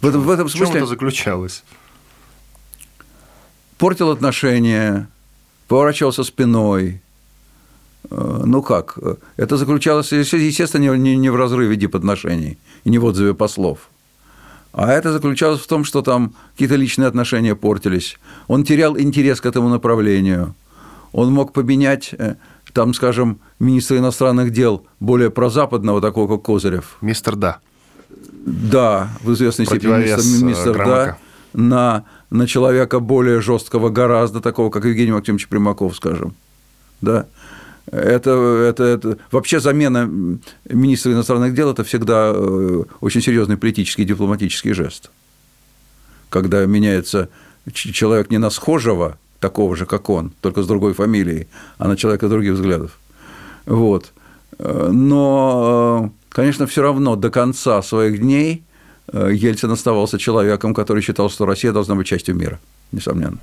[0.00, 0.66] В этом, в этом смысле...
[0.66, 1.64] В чем это заключалось?
[3.76, 5.08] Портил отношения,
[5.66, 7.00] поворачивался спиной,
[8.10, 8.98] Э, ну как,
[9.36, 13.90] это заключалось, естественно, не, не в разрыве дипотношений и не в отзыве послов.
[14.72, 18.18] А это заключалось в том, что там какие-то личные отношения портились.
[18.46, 20.54] Он терял интерес к этому направлению.
[21.12, 22.36] Он мог поменять, э,
[22.72, 26.98] там, скажем, министра иностранных дел более прозападного, такого как Козырев.
[27.00, 27.58] Мистер Да.
[28.44, 31.18] Да, в известной степени мистер, э, мистер Да.
[31.54, 36.34] На, на человека более жесткого гораздо, такого, как Евгений Максимович Примаков, скажем.
[37.00, 37.26] Да.
[37.90, 38.30] Это,
[38.68, 40.10] это, это вообще замена
[40.68, 45.10] министра иностранных дел это всегда э, очень серьезный политический и дипломатический жест.
[46.28, 47.28] Когда меняется
[47.72, 51.46] человек не на схожего, такого же, как он, только с другой фамилией,
[51.78, 52.98] а на человека других взглядов.
[53.64, 54.12] Вот.
[54.58, 58.64] Э, но, э, конечно, все равно до конца своих дней
[59.10, 62.60] Ельцин оставался человеком, который считал, что Россия должна быть частью мира,
[62.92, 63.38] несомненно.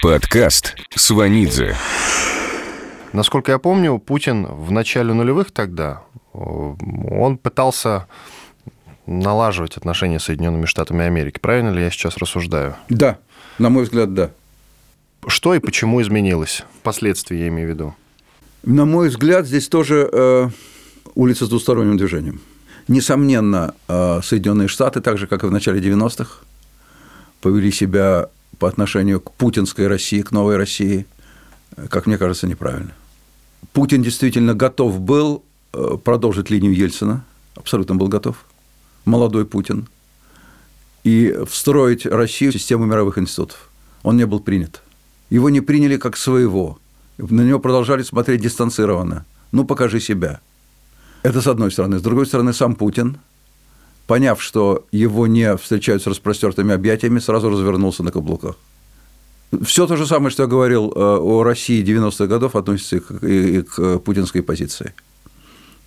[0.00, 1.76] Подкаст Сванидзе.
[3.12, 6.02] Насколько я помню, Путин в начале нулевых тогда,
[6.34, 8.06] э, он пытался
[9.06, 11.38] налаживать отношения с Соединенными Штатами Америки.
[11.38, 12.76] Правильно ли я сейчас рассуждаю?
[12.88, 13.18] Да,
[13.58, 14.30] на мой взгляд, да.
[15.26, 16.64] Что и почему изменилось?
[16.80, 17.94] Впоследствии я имею в виду.
[18.62, 20.48] На мой взгляд, здесь тоже э,
[21.14, 22.40] улица с двусторонним движением.
[22.86, 26.44] Несомненно, э, Соединенные Штаты, так же, как и в начале 90-х,
[27.40, 31.06] повели себя по отношению к путинской России, к новой России–
[31.88, 32.92] как мне кажется, неправильно.
[33.72, 38.44] Путин действительно готов был э, продолжить линию Ельцина, абсолютно был готов,
[39.04, 39.88] молодой Путин,
[41.04, 43.70] и встроить Россию в систему мировых институтов.
[44.02, 44.82] Он не был принят.
[45.30, 46.78] Его не приняли как своего.
[47.18, 49.24] На него продолжали смотреть дистанцированно.
[49.52, 50.40] Ну, покажи себя.
[51.22, 51.98] Это с одной стороны.
[51.98, 53.18] С другой стороны, сам Путин,
[54.06, 58.56] поняв, что его не встречают с распростертыми объятиями, сразу развернулся на каблуках.
[59.62, 63.74] Все то же самое, что я говорил э, о России 90-х годов, относится и к,
[63.74, 64.92] к путинской позиции.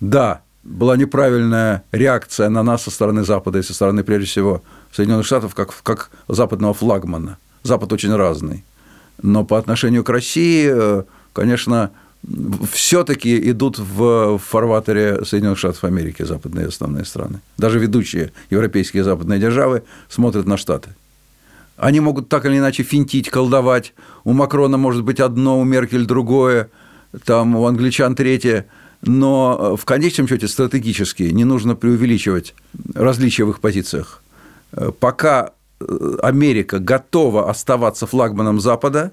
[0.00, 5.26] Да, была неправильная реакция на нас со стороны Запада и со стороны, прежде всего, Соединенных
[5.26, 7.38] Штатов, как, как западного флагмана.
[7.62, 8.64] Запад очень разный.
[9.22, 11.90] Но по отношению к России, э, конечно,
[12.72, 17.40] все-таки идут в фарватере Соединенных Штатов Америки западные основные страны.
[17.58, 20.90] Даже ведущие европейские западные державы смотрят на Штаты.
[21.76, 23.94] Они могут так или иначе финтить, колдовать.
[24.24, 26.70] У Макрона может быть одно, у Меркель другое,
[27.24, 28.66] там у англичан третье.
[29.02, 32.54] Но э, в конечном счете стратегически не нужно преувеличивать
[32.94, 34.22] различия в их позициях.
[34.72, 39.12] Э, пока э, Америка готова оставаться флагманом Запада,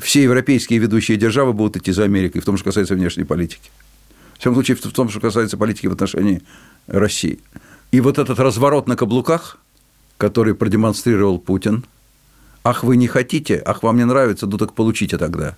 [0.00, 3.70] все европейские ведущие державы будут идти за Америкой, в том, что касается внешней политики.
[4.34, 6.42] В всяком случае, в том, что касается политики в отношении
[6.86, 7.40] России.
[7.90, 9.58] И вот этот разворот на каблуках–
[10.18, 11.84] который продемонстрировал Путин.
[12.64, 15.56] Ах, вы не хотите, ах, вам не нравится, ну так получите тогда.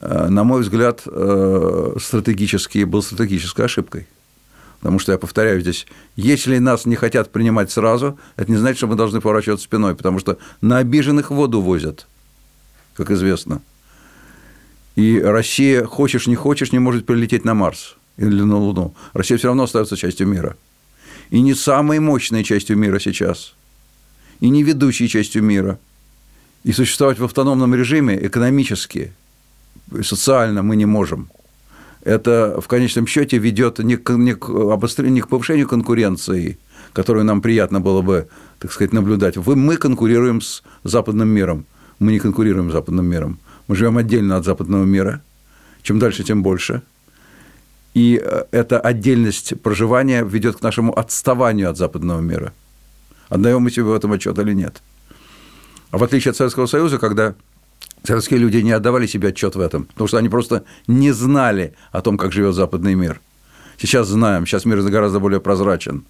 [0.00, 4.08] Э, на мой взгляд, э, стратегически был стратегической ошибкой.
[4.80, 8.86] Потому что, я повторяю здесь, если нас не хотят принимать сразу, это не значит, что
[8.86, 12.06] мы должны поворачивать спиной, потому что на обиженных воду возят,
[12.94, 13.60] как известно.
[14.96, 18.94] И Россия, хочешь не хочешь, не может прилететь на Марс или на Луну.
[19.12, 20.56] Россия все равно остается частью мира–
[21.30, 23.54] и не самой мощной частью мира сейчас,
[24.40, 25.78] и не ведущей частью мира.
[26.64, 29.12] И существовать в автономном режиме экономически,
[30.02, 31.30] социально мы не можем.
[32.02, 36.58] Это в конечном счете ведет не к, не к обострению, не к повышению конкуренции,
[36.92, 39.36] которую нам приятно было бы, так сказать, наблюдать.
[39.36, 41.64] Мы конкурируем с западным миром.
[41.98, 43.38] Мы не конкурируем с западным миром.
[43.68, 45.22] Мы живем отдельно от западного мира.
[45.82, 46.82] Чем дальше, тем больше–
[47.94, 52.52] и э, эта отдельность проживания ведет к нашему отставанию от западного мира.
[53.28, 54.82] Отдаем мы себе в этом отчет или нет.
[55.90, 57.34] А в отличие от Советского Союза, когда
[58.04, 62.00] советские люди не отдавали себе отчет в этом, потому что они просто не знали о
[62.00, 63.20] том, как живет западный мир.
[63.78, 66.04] Сейчас знаем, сейчас мир гораздо более прозрачен.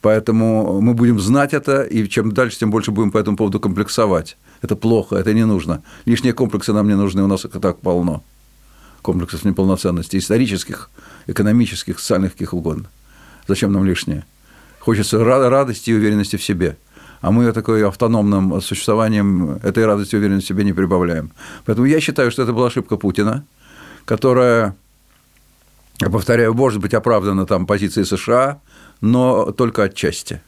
[0.00, 4.36] Поэтому мы будем знать это, и чем дальше, тем больше будем по этому поводу комплексовать.
[4.60, 5.82] Это плохо, это не нужно.
[6.04, 8.22] Лишние комплексы нам не нужны, у нас их и так полно.
[9.04, 10.90] Комплексов неполноценности, исторических,
[11.26, 12.88] экономических, социальных, каких угодно.
[13.46, 14.24] Зачем нам лишнее?
[14.80, 16.76] Хочется радости и уверенности в себе.
[17.20, 21.32] А мы такой автономным существованием этой радости и уверенности в себе не прибавляем.
[21.66, 23.44] Поэтому я считаю, что это была ошибка Путина,
[24.04, 24.74] которая,
[26.00, 28.60] я повторяю, может быть оправдана там позицией США–
[29.04, 30.40] но только отчасти.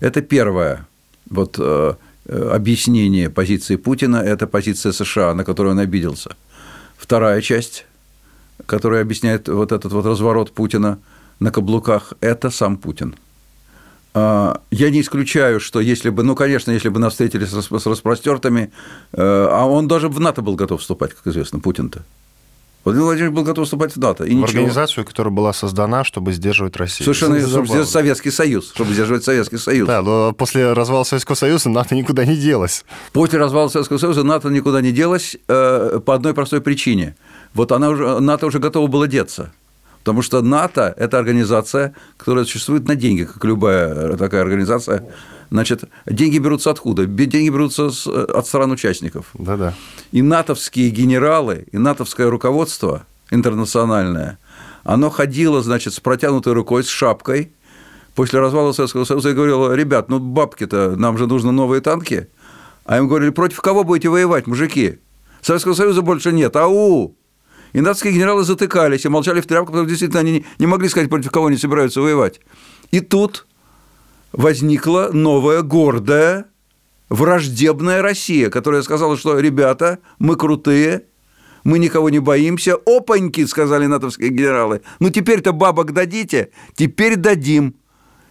[0.00, 0.86] Это первое
[1.30, 1.94] вот, э,
[2.26, 6.36] объяснение позиции Путина, это позиция США, на которую он обиделся.
[6.96, 7.86] Вторая часть,
[8.66, 10.98] которая объясняет вот этот вот разворот Путина
[11.40, 13.16] на каблуках, это сам Путин.
[14.14, 18.72] А, я не исключаю, что если бы, ну, конечно, если бы нас встретили с распростертыми,
[19.12, 22.04] э, а он даже в НАТО был готов вступать, как известно, Путин-то.
[22.84, 24.24] Владимир Владимирович был готов вступать в НАТО.
[24.24, 24.44] И в ничего.
[24.44, 27.04] организацию, которая была создана, чтобы сдерживать Россию.
[27.04, 29.88] Совершенно, чтобы сдерживать Советский Союз, чтобы сдерживать Советский Союз.
[29.88, 32.84] Да, но после развала Советского Союза НАТО никуда не делось.
[33.12, 37.16] После развала Советского Союза НАТО никуда не делось э, по одной простой причине.
[37.54, 39.52] Вот она уже, НАТО уже готова была деться.
[40.00, 45.04] Потому что НАТО– это организация, которая существует на деньги, как любая такая организация.
[45.50, 47.06] Значит, деньги берутся откуда?
[47.06, 49.26] Деньги берутся от стран участников.
[49.34, 49.74] Да-да.
[50.12, 54.38] И натовские генералы, и натовское руководство интернациональное,
[54.84, 57.52] оно ходило, значит, с протянутой рукой, с шапкой,
[58.14, 62.28] после развала Советского Союза и говорило, ребят, ну бабки-то, нам же нужны новые танки.
[62.84, 64.98] А им говорили, против кого будете воевать, мужики?
[65.40, 67.16] Советского Союза больше нет, ау!
[67.72, 71.10] И натовские генералы затыкались и молчали в тряпку, потому что действительно они не могли сказать,
[71.10, 72.40] против кого они собираются воевать.
[72.92, 73.46] И тут
[74.34, 76.46] возникла новая гордая,
[77.08, 81.04] враждебная Россия, которая сказала, что, ребята, мы крутые,
[81.62, 82.76] мы никого не боимся.
[82.84, 84.82] Опаньки, сказали натовские генералы.
[84.98, 86.50] Ну, теперь-то бабок дадите?
[86.74, 87.74] Теперь дадим.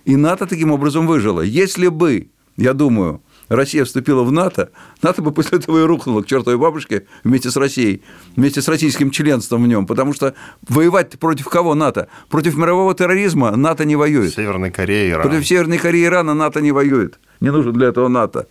[0.06, 1.42] И НАТО таким образом выжило.
[1.42, 6.28] Если бы, я думаю, Россия вступила в НАТО, НАТО бы после этого и рухнуло к
[6.28, 8.02] чертовой бабушке вместе с Россией,
[8.36, 10.34] вместе с российским членством в нем, потому что
[10.68, 12.08] воевать против кого НАТО?
[12.30, 14.34] Против мирового терроризма НАТО не воюет.
[14.34, 15.30] Северной Кореи, Ирана.
[15.30, 17.20] Против Северной Кореи Ирана НАТО не воюет.
[17.40, 18.48] Не нужно для этого НАТО.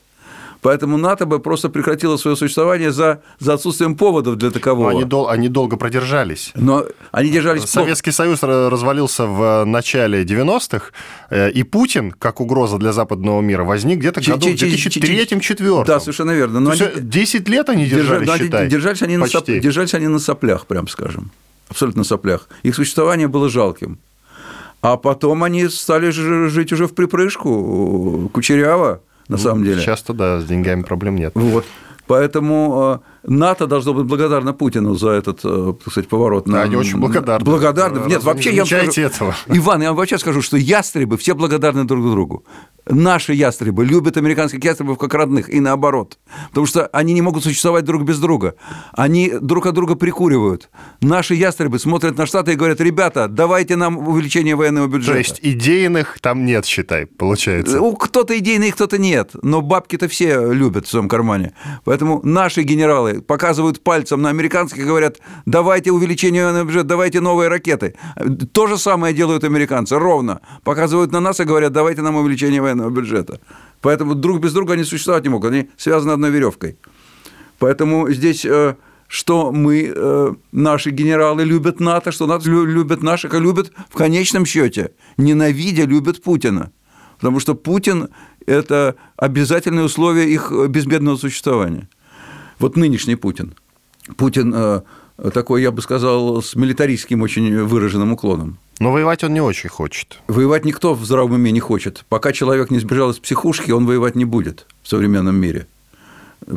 [0.62, 4.92] Поэтому НАТО бы просто прекратило свое существование за, за отсутствием поводов для такового.
[4.92, 6.52] Но они, дол, они долго продержались.
[6.54, 8.12] Но они держались Советский.
[8.12, 10.92] Союз развалился в начале 90-х,
[11.30, 15.84] э, и Путин, как угроза для западного мира, возник где-то в году 2003-2004.
[15.84, 16.60] Да, совершенно верно.
[16.60, 16.82] Но они...
[16.96, 19.46] 10 лет они держались, держали, считай, держались, они на соп...
[19.46, 21.32] держались они на соплях, прям скажем.
[21.70, 22.48] Абсолютно на соплях.
[22.62, 23.98] Их существование было жалким.
[24.80, 29.82] А потом они стали жить уже в припрыжку, кучеряво на ну, самом деле.
[29.82, 31.32] Часто, да, с деньгами проблем нет.
[31.34, 31.64] Вот.
[32.06, 36.44] Поэтому э, НАТО должно быть благодарно Путину за этот, э, так сказать, поворот.
[36.46, 37.44] Да, они очень благодарны.
[37.44, 38.08] Благодарны.
[38.08, 39.36] Нет, вообще не я вам скажу, этого.
[39.46, 42.44] Иван, я вам вообще скажу, что ястребы все благодарны друг другу
[42.86, 46.18] наши ястребы любят американских ястребов как родных, и наоборот.
[46.48, 48.54] Потому что они не могут существовать друг без друга.
[48.92, 50.70] Они друг от друга прикуривают.
[51.00, 55.12] Наши ястребы смотрят на Штаты и говорят, ребята, давайте нам увеличение военного бюджета.
[55.12, 57.80] То есть идейных там нет, считай, получается.
[57.98, 59.30] Кто-то идейных, кто-то нет.
[59.42, 61.52] Но бабки-то все любят в своем кармане.
[61.84, 67.94] Поэтому наши генералы показывают пальцем на американских и говорят, давайте увеличение бюджета, давайте новые ракеты.
[68.52, 70.40] То же самое делают американцы, ровно.
[70.64, 73.40] Показывают на нас и говорят, давайте нам увеличение военного бюджета.
[73.80, 76.76] Поэтому друг без друга они существовать не могут, они связаны одной веревкой.
[77.58, 78.74] Поэтому здесь э,
[79.12, 84.46] что мы, э, наши генералы любят НАТО, что НАТО любят наших, а любят в конечном
[84.46, 86.72] счете, ненавидя, любят Путина.
[87.16, 88.08] Потому что Путин–
[88.46, 91.90] это обязательное условие их безбедного существования.
[92.62, 93.56] Вот нынешний Путин.
[94.16, 94.82] Путин э,
[95.34, 98.58] такой, я бы сказал, с милитаристским очень выраженным уклоном.
[98.78, 100.20] Но воевать он не очень хочет.
[100.28, 102.04] Воевать никто в здравом уме не хочет.
[102.08, 105.66] Пока человек не сбежал из психушки, он воевать не будет в современном мире.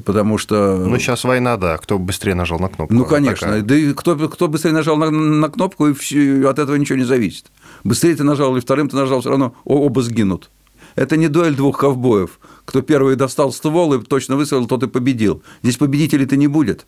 [0.06, 0.78] Потому что...
[0.78, 1.78] Ну, сейчас война, да.
[1.78, 2.94] Кто быстрее нажал на кнопку?
[2.94, 3.48] Ну, конечно.
[3.48, 3.62] Такая.
[3.64, 7.06] Да и кто, кто быстрее нажал на, на кнопку, и все, от этого ничего не
[7.06, 7.46] зависит.
[7.84, 10.52] Быстрее ты нажал или вторым ты нажал, все равно оба сгинут.
[10.96, 12.40] Это не дуэль двух ковбоев.
[12.66, 15.44] Кто первый достал ствол и точно выстрелил, тот и победил.
[15.62, 16.86] Здесь победителей-то не будет.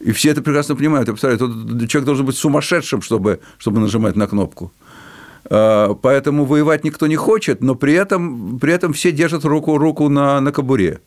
[0.00, 1.08] И все это прекрасно понимают.
[1.08, 4.72] Я представляю, человек должен быть сумасшедшим, чтобы, чтобы нажимать на кнопку.
[5.50, 10.08] А, поэтому воевать никто не хочет, но при этом, при этом все держат руку, руку
[10.08, 11.00] на, на кобуре.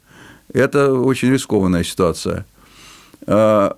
[0.53, 2.45] Это очень рискованная ситуация.
[3.27, 3.77] А,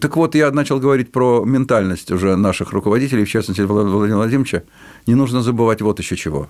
[0.00, 4.62] так вот, я начал говорить про ментальность уже наших руководителей, в частности, Владимира Владимировича.
[5.06, 6.48] Не нужно забывать вот еще чего.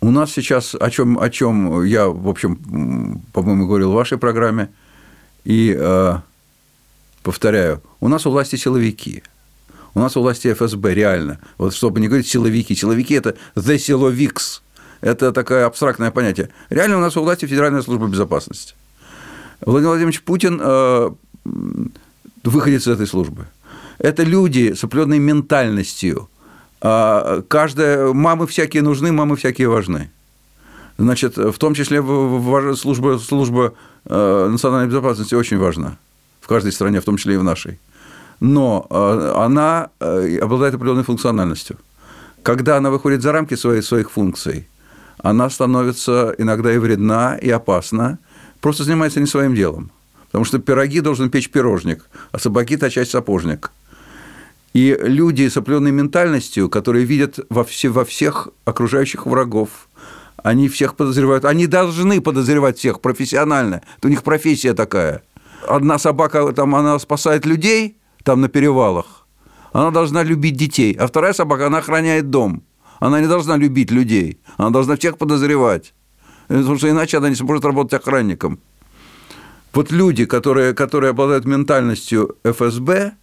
[0.00, 4.68] У нас сейчас, о чем, о чем я, в общем, по-моему, говорил в вашей программе–
[5.48, 6.18] и, э,
[7.22, 9.22] повторяю, у нас у власти силовики.
[9.94, 11.38] У нас у власти ФСБ, реально.
[11.56, 12.74] Вот чтобы не говорить силовики.
[12.74, 14.62] Силовики– это the силовикс.
[15.00, 16.50] Это такое абстрактное понятие.
[16.68, 18.74] Реально у нас у власти Федеральная служба безопасности.
[19.62, 21.10] Владимир Владимирович Путин э,
[22.44, 23.46] выходит из этой службы.
[23.98, 26.28] Это люди с определенной ментальностью.
[26.80, 30.10] А каждая, мамы всякие нужны, мамы всякие важны.
[30.96, 32.02] Значит, в том числе
[32.76, 35.96] служба, служба э, национальной безопасности очень важна
[36.40, 37.78] в каждой стране, в том числе и в нашей.
[38.40, 41.76] Но э, она обладает определенной функциональностью.
[42.42, 44.68] Когда она выходит за рамки своих, своих функций,
[45.18, 48.18] она становится иногда и вредна, и опасна,
[48.60, 49.90] просто занимается не своим делом.
[50.26, 53.70] Потому что пироги должен печь пирожник, а собаки точать сапожник.
[54.78, 59.88] И люди с определенной ментальностью, которые видят во, все, во всех окружающих врагов,
[60.36, 63.82] они всех подозревают, они должны подозревать всех профессионально.
[63.96, 65.22] Это у них профессия такая.
[65.66, 69.26] Одна собака, там, она спасает людей, там на перевалах,
[69.72, 72.62] она должна любить детей, а вторая собака, она охраняет дом.
[73.00, 75.92] Она не должна любить людей, она должна всех подозревать,
[76.46, 78.60] потому что иначе она не сможет работать охранником.
[79.72, 83.14] Вот люди, которые, которые обладают ментальностью ФСБ,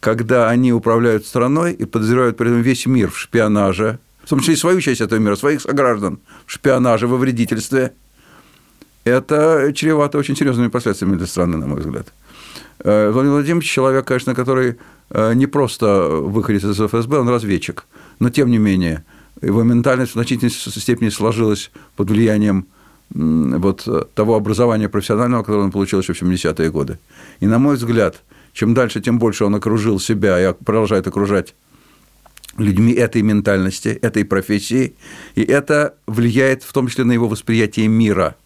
[0.00, 4.54] когда они управляют страной и подозревают при этом весь мир в шпионаже, в том числе
[4.54, 7.92] и свою часть этого мира, своих сограждан в шпионаже, во вредительстве,
[9.04, 12.12] это чревато очень серьезными последствиями для страны, на мой взгляд.
[12.80, 14.76] Э, Владимир Владимирович человек, конечно, который
[15.10, 17.84] э, не просто выходит из ФСБ, он разведчик,
[18.18, 19.04] но тем не менее
[19.42, 22.66] его ментальность в значительной степени сложилась под влиянием
[23.12, 26.98] вот того образования профессионального, которое он получил еще в 70-е годы.
[27.40, 31.54] И, на мой взгляд, чем дальше, тем больше он окружил себя и продолжает окружать
[32.58, 34.94] людьми этой ментальности, этой профессии,
[35.34, 38.36] и это влияет в том числе на его восприятие мира.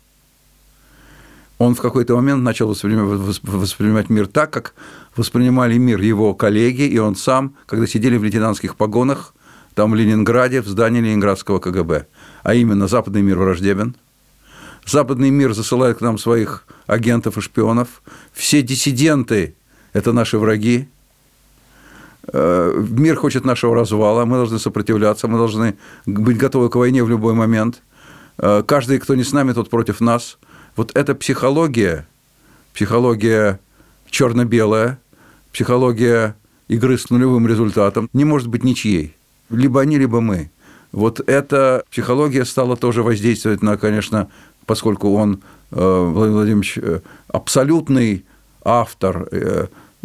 [1.58, 4.74] Он в какой-то момент начал воспринимать, мир так, как
[5.16, 9.34] воспринимали мир его коллеги и он сам, когда сидели в лейтенантских погонах
[9.74, 12.06] там в Ленинграде, в здании Ленинградского КГБ.
[12.42, 13.96] А именно, западный мир враждебен,
[14.84, 19.54] западный мир засылает к нам своих агентов и шпионов, все диссиденты–
[19.94, 20.86] это наши враги,
[22.30, 27.08] э, мир хочет нашего развала, мы должны сопротивляться, мы должны быть готовы к войне в
[27.08, 27.80] любой момент.
[28.36, 30.36] Э, каждый, кто не с нами, тот против нас.
[30.76, 32.06] Вот эта психология,
[32.74, 33.58] психология
[34.10, 34.98] черно-белая,
[35.52, 36.36] психология
[36.68, 39.14] игры с нулевым результатом не может быть ничьей
[39.50, 40.50] либо они, либо мы.
[40.92, 44.28] Вот эта психология стала тоже воздействовать на, конечно,
[44.66, 46.78] поскольку он, э, Владимир Владимирович,
[47.28, 48.24] абсолютный
[48.64, 49.28] автор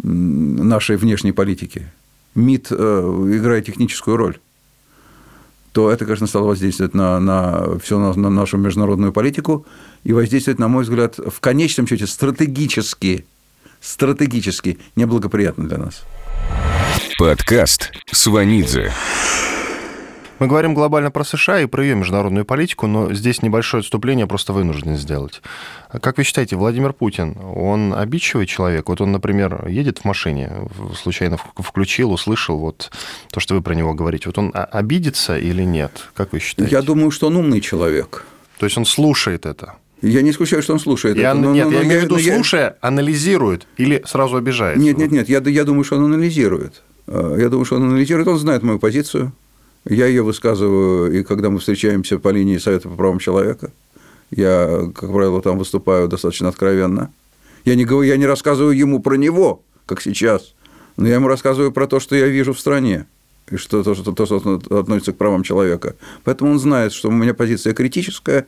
[0.02, 1.90] нашей внешней политики.
[2.34, 4.38] МИД играет техническую роль
[5.72, 9.66] то это, конечно, стало воздействовать на, на всю на, на нашу международную политику
[10.02, 13.24] и воздействовать, на мой взгляд, в конечном счете стратегически,
[13.80, 16.02] стратегически неблагоприятно для нас.
[17.18, 18.92] Подкаст Сванидзе.
[20.40, 24.54] Мы говорим глобально про США и про ее международную политику, но здесь небольшое отступление просто
[24.54, 25.42] вынужден сделать.
[26.00, 28.88] Как вы считаете, Владимир Путин, он обидчивый человек?
[28.88, 30.50] Вот он, например, едет в машине,
[30.96, 32.90] случайно включил, услышал вот
[33.30, 34.30] то, что вы про него говорите.
[34.30, 36.08] Вот он обидится или нет?
[36.14, 36.74] Как вы считаете?
[36.74, 38.24] Я думаю, что он умный человек.
[38.58, 39.74] То есть он слушает это?
[40.00, 41.38] Я не исключаю, что он слушает я, это.
[41.38, 44.82] Но, нет, но, я имею в виду, слушая, анализирует или сразу обижается?
[44.82, 46.80] Нет, нет, нет, я, я думаю, что он анализирует.
[47.06, 49.32] Э, я думаю, что он анализирует, он знает мою позицию.
[49.88, 53.72] Я ее высказываю, и когда мы встречаемся по линии Совета по правам человека,
[54.30, 57.12] я, как правило, там выступаю достаточно откровенно.
[57.64, 60.54] Я не, говорю, я не рассказываю ему про него, как сейчас,
[60.96, 63.06] но я ему рассказываю про то, что я вижу в стране,
[63.50, 65.96] и что то, что, то, что относится к правам человека.
[66.24, 68.46] Поэтому он знает, что у меня позиция критическая.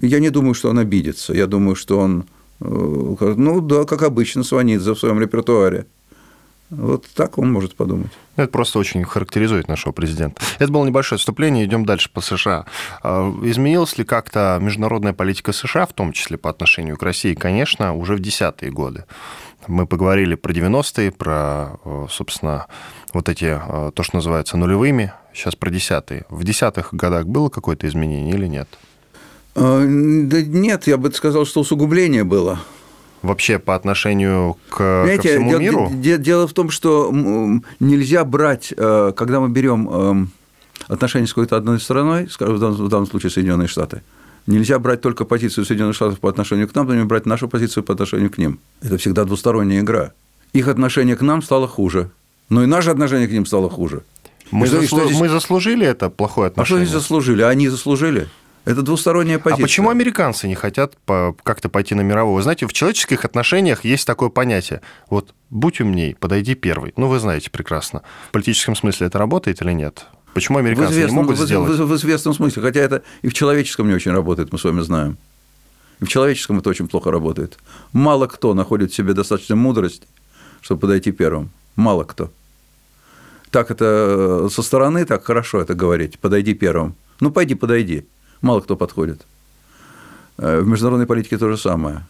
[0.00, 1.34] Я не думаю, что он обидится.
[1.34, 2.24] Я думаю, что он,
[2.60, 5.86] э, ну да, как обычно, Сванидзе в своем репертуаре.
[6.72, 8.10] Вот так он может подумать.
[8.36, 10.40] Это просто очень характеризует нашего президента.
[10.58, 12.64] Это было небольшое отступление, идем дальше по США.
[13.02, 17.34] А, изменилась ли как-то международная политика США, в том числе по отношению к России?
[17.34, 19.04] Конечно, уже в десятые годы.
[19.66, 22.66] Мы поговорили про 90-е, про, э, собственно,
[23.12, 26.24] вот эти, э, то, что называется нулевыми, сейчас про десятые.
[26.30, 28.68] В десятых годах было какое-то изменение или нет?
[29.54, 32.60] А, да нет, я бы сказал, что усугубление было
[33.22, 35.90] вообще по отношению к Знаете, ко всему дело, миру?
[36.18, 37.12] Дело в том, что
[37.80, 40.30] нельзя брать, э, когда мы берем эм,
[40.88, 44.02] отношения с какой-то одной страной, в данном, в данном случае Соединенные Штаты,
[44.46, 47.84] нельзя брать только позицию Соединенных Штатов по отношению к нам, но не брать нашу позицию
[47.84, 48.58] по отношению к ним.
[48.82, 50.12] Это всегда двусторонняя игра.
[50.52, 52.10] Их отношение к нам стало хуже,
[52.48, 54.02] но и наше отношение к ним стало хуже.
[54.50, 55.04] Мы, заслу...
[55.06, 55.18] здесь...
[55.18, 56.82] мы заслужили это плохое отношение?
[56.84, 57.42] А что они заслужили?
[57.42, 58.28] Они заслужили?
[58.64, 59.62] Это двусторонняя позиция.
[59.62, 60.96] А почему американцы не хотят
[61.42, 62.36] как-то пойти на мировую?
[62.36, 64.82] Вы знаете, в человеческих отношениях есть такое понятие.
[65.10, 66.92] Вот будь умней, подойди первый.
[66.96, 68.02] Ну, вы знаете прекрасно.
[68.28, 70.06] В политическом смысле это работает или нет?
[70.34, 71.72] Почему американцы известном, не могут в, сделать?
[71.72, 74.64] В, в, в известном смысле, хотя это и в человеческом не очень работает, мы с
[74.64, 75.18] вами знаем.
[76.00, 77.58] И в человеческом это очень плохо работает.
[77.92, 80.06] Мало кто находит в себе достаточно мудрости,
[80.60, 81.50] чтобы подойти первым.
[81.74, 82.30] Мало кто.
[83.50, 86.18] Так это со стороны, так хорошо это говорить.
[86.18, 86.94] Подойди первым.
[87.20, 88.06] Ну, пойди, подойди
[88.42, 89.22] мало кто подходит.
[90.38, 92.02] Э, в международной политике то же самое.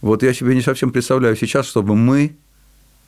[0.00, 2.36] Вот я себе не совсем представляю сейчас, чтобы мы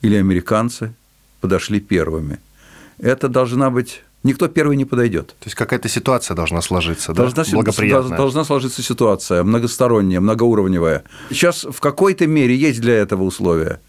[0.01, 0.93] или американцы
[1.41, 2.39] подошли первыми.
[2.99, 4.03] Это должна быть...
[4.23, 5.27] Никто первый не подойдет.
[5.27, 7.51] То есть какая-то ситуация должна сложиться, должна, да?
[7.51, 8.17] Благоприятная.
[8.17, 11.03] Должна сложиться ситуация многосторонняя, многоуровневая.
[11.29, 13.79] Сейчас в какой-то мере есть для этого условия.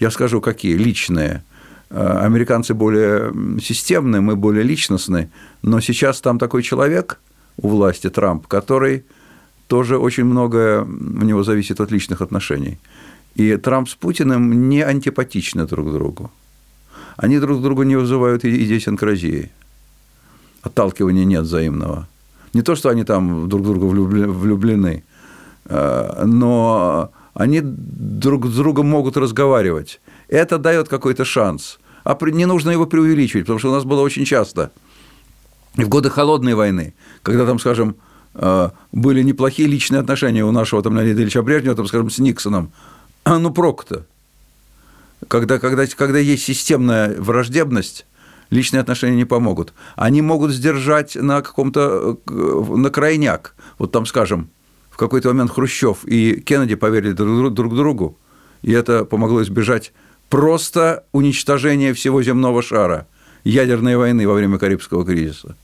[0.00, 0.74] Я скажу, какие?
[0.76, 1.44] Личные.
[1.90, 3.30] Э, американцы более
[3.60, 5.30] системные, мы более личностные.
[5.60, 7.18] Но сейчас там такой человек–
[7.56, 9.04] у власти Трамп, который
[9.66, 12.78] тоже очень многое у него зависит от личных отношений.
[13.34, 16.30] И Трамп с Путиным не антипатичны друг другу.
[17.16, 19.50] Они друг друга не вызывают идиосинкразии.
[20.62, 22.06] Отталкивания нет взаимного.
[22.54, 25.02] Не то, что они там друг друга влюблены,
[25.66, 30.00] э, но они друг с другом могут разговаривать.
[30.28, 31.78] Это дает какой-то шанс.
[32.04, 34.70] А не нужно его преувеличивать, потому что у нас было очень часто–
[35.76, 37.96] и в годы холодной войны, когда там, скажем,
[38.34, 42.72] э, были неплохие личные отношения у нашего там, Леонида Ильича Брежнева, там, скажем, с Никсоном,
[43.24, 44.06] а ну прок-то.
[45.28, 48.06] Когда, когда, когда есть системная враждебность,
[48.50, 49.72] личные отношения не помогут.
[49.96, 53.54] Они могут сдержать на каком-то, э, на крайняк.
[53.78, 54.50] Вот там, скажем,
[54.90, 58.16] в какой-то момент Хрущев и Кеннеди поверили друг, друг другу,
[58.62, 59.92] и это помогло избежать
[60.28, 63.06] просто уничтожения всего земного шара,
[63.42, 65.56] ядерной войны во время Карибского кризиса.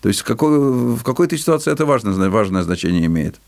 [0.00, 3.40] То есть какой, в какой-то ситуации это важное, важное значение имеет.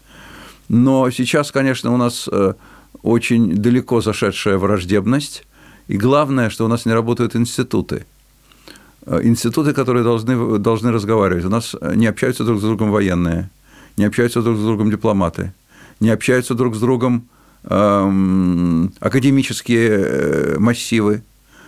[0.68, 2.55] Но сейчас, конечно, у нас э,
[3.03, 5.44] очень далеко зашедшая враждебность,
[5.88, 8.05] и главное, что у нас не работают институты.
[9.07, 11.44] Э, институты, которые должны, должны разговаривать.
[11.44, 13.50] У нас не общаются друг с другом военные,
[13.96, 15.53] не общаются друг с другом дипломаты,
[16.00, 17.28] не общаются друг с другом
[17.64, 21.22] эм, академические э, массивы.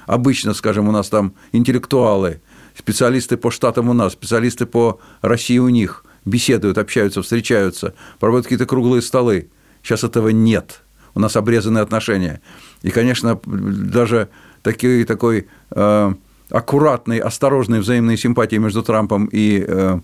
[0.07, 2.43] Обычно, скажем, у нас там интеллектуалы–
[2.77, 8.67] специалисты по штатам у нас, специалисты по России у них, беседуют, общаются, встречаются, проводят какие-то
[8.67, 9.51] круглые столы.
[9.83, 10.83] Сейчас этого нет.
[11.15, 12.41] У нас обрезанные отношения.
[12.83, 14.29] И, конечно, даже
[14.63, 16.15] такой, такой э,
[16.51, 20.01] аккуратной, осторожной взаимной симпатии между Трампом и э,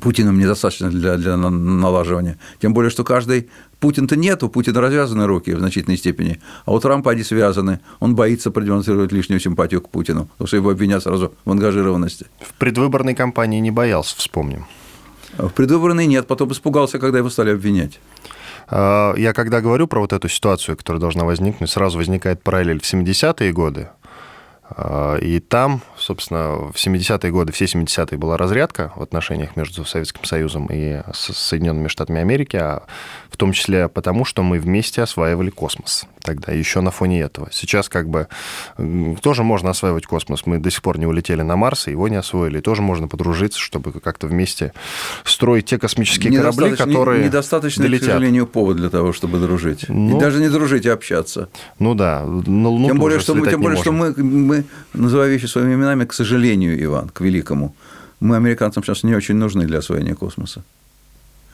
[0.00, 2.38] Путиным недостаточно для, для налаживания.
[2.60, 3.48] Тем более, что каждый...
[3.80, 7.80] Путин-то нет, у Путина развязаны руки в значительной степени, а у Трампа они связаны.
[7.98, 12.26] Он боится продемонстрировать лишнюю симпатию к Путину, потому что его обвинят сразу в ангажированности.
[12.40, 14.66] В предвыборной кампании не боялся, вспомним.
[15.38, 18.00] В предвыборной нет, потом испугался, когда его стали обвинять.
[18.68, 22.84] А, я когда говорю про вот эту ситуацию, которая должна возникнуть, сразу возникает параллель в
[22.84, 23.99] 70-е годы, а,
[25.20, 30.68] и там, собственно, в 70-е годы, все 70-е была разрядка в отношениях между Советским Союзом
[30.70, 32.84] и Соединенными Штатами Америки, а
[33.30, 37.48] в том числе потому, что мы вместе осваивали космос тогда, еще на фоне этого.
[37.52, 38.28] Сейчас как бы
[39.22, 40.46] тоже можно осваивать космос.
[40.46, 42.60] Мы до сих пор не улетели на Марс, и его не освоили.
[42.60, 44.72] тоже можно подружиться, чтобы как-то вместе
[45.24, 48.08] строить те космические корабли, которые Недостаточно, долетят.
[48.08, 49.86] к сожалению, повод для того, чтобы дружить.
[49.88, 51.48] Ну, и даже не дружить, а общаться.
[51.78, 52.24] Ну да.
[52.24, 56.04] На Луну тем более, что, мы, тем более что мы, мы, называя вещи своими именами,
[56.04, 57.74] к сожалению, Иван, к великому,
[58.20, 60.62] мы американцам сейчас не очень нужны для освоения космоса.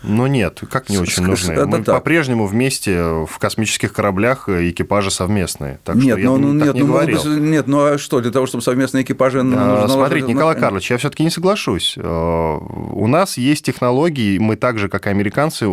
[0.03, 1.67] Но нет, как не очень нужны.
[1.67, 5.81] Мы по-прежнему вместе в космических кораблях э, экипажи совместные.
[5.85, 7.25] Так нет, что ну, я нет, не ну, говорил.
[7.27, 9.43] нет, ну а что, для того, чтобы совместные экипажи...
[9.43, 11.95] А, смотрите, Николай Карлович, я все-таки не соглашусь.
[11.97, 15.67] Э, у нас есть технологии, мы так же, как и американцы,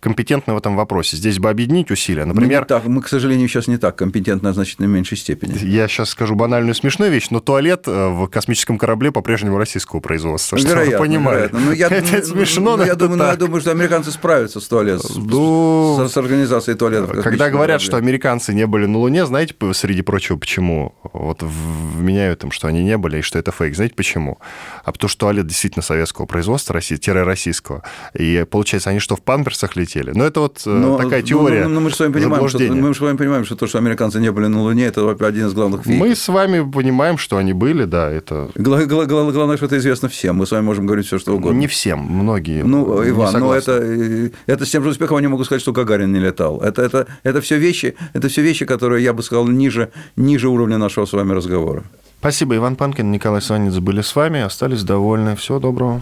[0.00, 1.16] компетентны в этом вопросе.
[1.16, 2.24] Здесь бы объединить усилия.
[2.24, 2.62] Например...
[2.62, 5.56] Мы, так, мы, к сожалению, сейчас не так компетентны, а значительно меньшей степени.
[5.64, 10.56] Я сейчас скажу банальную смешную вещь, но туалет э, в космическом корабле по-прежнему российского производства.
[10.56, 11.54] Вероятно, вы понимаете.
[11.54, 13.30] Ну, я, Это смешно, но я думаю, так.
[13.32, 17.22] я думаю, что американцы справятся с туалетом, ну, с, с организацией туалетов.
[17.22, 20.94] Когда говорят, что американцы не были на Луне, знаете, среди прочего, почему?
[21.12, 23.74] Вот вменяют им, что они не были, и что это фейк.
[23.74, 24.38] Знаете, почему?
[24.84, 27.82] А потому что туалет действительно советского производства, российского.
[28.14, 30.12] И получается, они что, в памперсах летели?
[30.14, 32.58] Ну, это вот э, но, такая теория но, но, но мы, с вами понимаем, что,
[32.58, 35.54] мы с вами понимаем, что то, что американцы не были на Луне, это один из
[35.54, 36.06] главных фейков.
[36.06, 38.50] Мы с вами понимаем, что они были, да, это...
[38.54, 40.36] Главное, что это известно всем.
[40.36, 41.58] Мы с вами можем говорить все, что угодно.
[41.58, 42.62] Не всем, многие.
[42.62, 46.20] Ну, Иван, но это, это с тем же успехом они могут сказать, что Гагарин не
[46.20, 46.60] летал.
[46.60, 50.78] Это, это, это все вещи, это все вещи, которые, я бы сказал, ниже, ниже уровня
[50.78, 51.84] нашего с вами разговора.
[52.18, 55.36] Спасибо, Иван Панкин, Николай Сванидзе были с вами, остались довольны.
[55.36, 56.00] Всего доброго.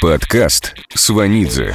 [0.00, 1.74] Подкаст Сванидзе.